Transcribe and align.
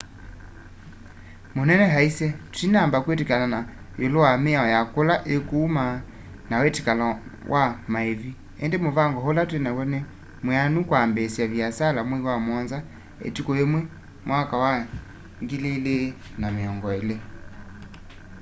munene 1.55 1.85
aisye 1.99 2.27
twinamba 2.53 2.97
kwiw'ana 3.05 3.59
iulu 4.03 4.17
wa 4.25 4.31
miao 4.43 4.67
ya 4.73 4.81
kula 4.93 5.15
ikuuma 5.35 5.83
na 6.49 6.55
witikilano 6.61 7.09
wa 7.53 7.63
maivi 7.93 8.31
indi 8.63 8.77
muvango 8.85 9.19
ula 9.29 9.41
twinaw'o 9.49 9.83
ni 9.91 9.99
mwianu 10.45 10.79
kwambiisya 10.89 11.45
viasala 11.53 11.99
mwei 12.07 12.23
wa 12.27 12.35
muonza 12.45 12.77
ituku 13.27 13.51
yimwe 13.57 13.81
2020 15.41 17.15